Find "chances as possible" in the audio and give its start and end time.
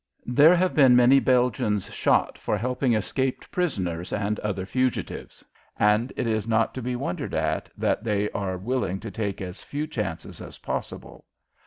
9.85-11.25